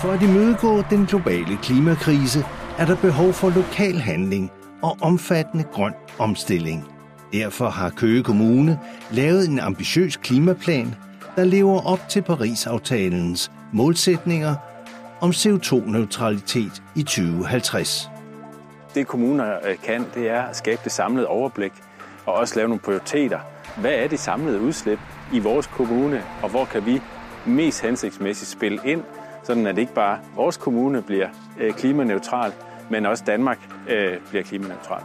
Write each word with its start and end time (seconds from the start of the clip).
For 0.00 0.12
at 0.12 0.22
imødegå 0.22 0.82
den 0.90 1.06
globale 1.06 1.56
klimakrise 1.62 2.44
er 2.78 2.86
der 2.86 2.96
behov 2.96 3.32
for 3.32 3.50
lokal 3.50 3.94
handling 3.94 4.50
og 4.82 4.96
omfattende 5.00 5.64
grøn 5.64 5.94
omstilling. 6.18 6.84
Derfor 7.32 7.68
har 7.68 7.90
Køge 7.90 8.22
Kommune 8.22 8.80
lavet 9.10 9.48
en 9.48 9.58
ambitiøs 9.58 10.16
klimaplan, 10.16 10.94
der 11.36 11.44
lever 11.44 11.86
op 11.86 12.08
til 12.08 12.22
Paris-aftalens 12.22 13.50
målsætninger 13.72 14.54
om 15.20 15.30
CO2-neutralitet 15.30 16.82
i 16.96 17.02
2050. 17.02 18.10
Det 18.94 19.06
kommuner 19.06 19.56
øh, 19.68 19.76
kan, 19.84 20.04
det 20.14 20.30
er 20.30 20.42
at 20.42 20.56
skabe 20.56 20.80
det 20.84 20.92
samlede 20.92 21.26
overblik 21.26 21.72
og 22.26 22.34
også 22.34 22.56
lave 22.56 22.68
nogle 22.68 22.80
prioriteter. 22.80 23.38
Hvad 23.80 23.92
er 23.92 24.08
det 24.08 24.18
samlede 24.18 24.60
udslip 24.60 24.98
i 25.32 25.38
vores 25.38 25.66
kommune, 25.66 26.22
og 26.42 26.48
hvor 26.48 26.64
kan 26.64 26.86
vi 26.86 27.00
mest 27.46 27.82
hensigtsmæssigt 27.82 28.50
spille 28.50 28.78
ind, 28.84 29.02
sådan 29.48 29.66
at 29.66 29.78
ikke 29.78 29.94
bare 29.94 30.18
vores 30.36 30.56
kommune 30.56 31.02
bliver 31.02 31.28
øh, 31.60 31.72
klimaneutral, 31.72 32.52
men 32.90 33.06
også 33.06 33.24
Danmark 33.26 33.58
øh, 33.88 34.16
bliver 34.30 34.44
klimaneutral. 34.44 35.02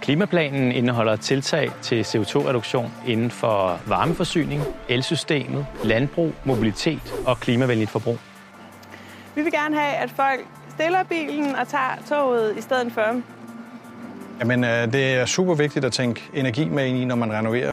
Klimaplanen 0.00 0.72
indeholder 0.72 1.16
tiltag 1.16 1.70
til 1.82 2.02
CO2-reduktion 2.02 2.92
inden 3.06 3.30
for 3.30 3.80
varmeforsyning, 3.86 4.62
elsystemet, 4.88 5.66
landbrug, 5.84 6.32
mobilitet 6.44 7.14
og 7.26 7.40
klimavenligt 7.40 7.90
forbrug. 7.90 8.18
Vi 9.34 9.42
vil 9.42 9.52
gerne 9.52 9.76
have, 9.76 9.94
at 9.94 10.10
folk 10.10 10.40
stiller 10.68 11.02
bilen 11.02 11.54
og 11.54 11.68
tager 11.68 11.96
toget 12.08 12.58
i 12.58 12.60
stedet 12.60 12.92
for. 12.92 13.20
Jamen, 14.40 14.64
øh, 14.64 14.92
det 14.92 15.14
er 15.14 15.26
super 15.26 15.54
vigtigt 15.54 15.84
at 15.84 15.92
tænke 15.92 16.30
energi 16.34 16.68
med 16.68 16.86
ind 16.86 16.98
i, 16.98 17.04
når 17.04 17.16
man 17.16 17.32
renoverer. 17.32 17.70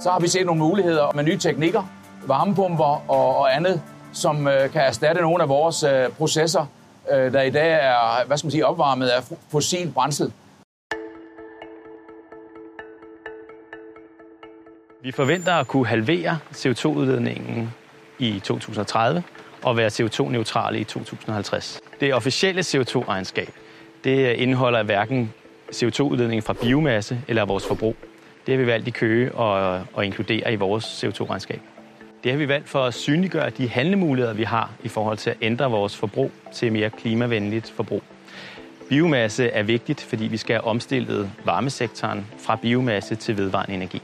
Så 0.00 0.10
har 0.10 0.20
vi 0.20 0.28
set 0.28 0.46
nogle 0.46 0.60
muligheder 0.60 1.12
med 1.14 1.24
nye 1.24 1.38
teknikker, 1.38 1.82
varmepumper 2.26 3.10
og, 3.10 3.36
og 3.36 3.56
andet, 3.56 3.82
som 4.14 4.48
øh, 4.48 4.70
kan 4.70 4.82
erstatte 4.82 5.22
nogle 5.22 5.42
af 5.42 5.48
vores 5.48 5.82
øh, 5.82 6.08
processer, 6.08 6.66
øh, 7.12 7.32
der 7.32 7.42
i 7.42 7.50
dag 7.50 7.72
er 7.72 8.26
hvad 8.26 8.36
skal 8.38 8.46
man 8.46 8.50
sige, 8.50 8.66
opvarmet 8.66 9.08
af 9.08 9.22
fossil 9.50 9.90
brændsel. 9.94 10.32
Vi 15.02 15.12
forventer 15.12 15.52
at 15.52 15.68
kunne 15.68 15.86
halvere 15.86 16.38
CO2-udledningen 16.52 17.74
i 18.18 18.40
2030 18.44 19.22
og 19.62 19.76
være 19.76 19.88
CO2-neutrale 19.88 20.80
i 20.80 20.84
2050. 20.84 21.80
Det 22.00 22.14
officielle 22.14 22.60
CO2-regnskab, 22.60 23.52
det 24.04 24.32
indeholder 24.32 24.82
hverken 24.82 25.32
CO2-udledningen 25.72 26.42
fra 26.42 26.52
biomasse 26.52 27.20
eller 27.28 27.44
vores 27.44 27.66
forbrug. 27.66 27.96
Det 28.46 28.54
har 28.54 28.60
vi 28.60 28.66
valgt 28.66 28.88
i 28.88 28.90
Køge 28.90 29.34
og, 29.34 29.82
og 29.92 30.04
inkludere 30.06 30.52
i 30.52 30.56
vores 30.56 31.04
CO2-regnskab. 31.04 31.60
Det 32.24 32.32
har 32.32 32.38
vi 32.38 32.48
valgt 32.48 32.68
for 32.68 32.84
at 32.84 32.94
synliggøre 32.94 33.50
de 33.50 33.68
handlemuligheder, 33.68 34.34
vi 34.34 34.42
har 34.42 34.72
i 34.84 34.88
forhold 34.88 35.18
til 35.18 35.30
at 35.30 35.36
ændre 35.42 35.70
vores 35.70 35.96
forbrug 35.96 36.30
til 36.52 36.72
mere 36.72 36.90
klimavenligt 36.90 37.70
forbrug. 37.70 38.02
Biomasse 38.88 39.48
er 39.48 39.62
vigtigt, 39.62 40.00
fordi 40.00 40.24
vi 40.24 40.36
skal 40.36 40.54
have 40.54 40.64
omstillet 40.64 41.30
varmesektoren 41.44 42.26
fra 42.38 42.56
biomasse 42.56 43.14
til 43.14 43.36
vedvarende 43.36 43.74
energi. 43.74 44.02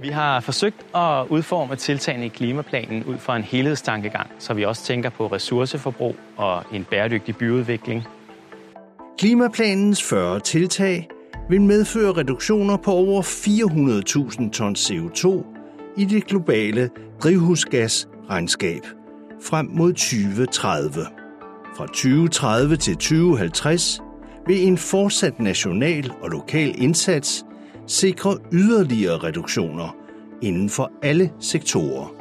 Vi 0.00 0.08
har 0.08 0.40
forsøgt 0.40 0.96
at 0.96 1.26
udforme 1.28 1.76
tiltagene 1.76 2.26
i 2.26 2.28
klimaplanen 2.28 3.04
ud 3.04 3.18
fra 3.18 3.36
en 3.36 3.42
helhedstankegang, 3.42 4.30
så 4.38 4.54
vi 4.54 4.64
også 4.64 4.84
tænker 4.84 5.10
på 5.10 5.26
ressourceforbrug 5.26 6.16
og 6.36 6.62
en 6.72 6.84
bæredygtig 6.84 7.36
byudvikling. 7.36 8.04
Klimaplanens 9.18 10.02
40 10.02 10.40
tiltag 10.40 11.08
vil 11.48 11.60
medføre 11.60 12.12
reduktioner 12.12 12.76
på 12.76 12.90
over 12.90 13.22
400.000 13.22 14.50
tons 14.50 14.90
CO2 14.90 15.55
i 15.96 16.04
det 16.04 16.26
globale 16.26 16.90
drivhusgasregnskab 17.22 18.86
frem 19.42 19.66
mod 19.72 19.92
2030. 19.92 21.06
Fra 21.76 21.86
2030 21.86 22.76
til 22.76 22.96
2050 22.96 24.00
vil 24.46 24.66
en 24.66 24.78
fortsat 24.78 25.40
national 25.40 26.12
og 26.22 26.30
lokal 26.30 26.82
indsats 26.82 27.44
sikre 27.86 28.38
yderligere 28.52 29.18
reduktioner 29.18 29.96
inden 30.42 30.70
for 30.70 30.92
alle 31.02 31.32
sektorer. 31.40 32.15